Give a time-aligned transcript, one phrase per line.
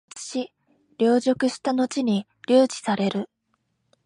[0.03, 0.51] 略奪し、
[0.97, 3.29] 凌辱したのちに留置される。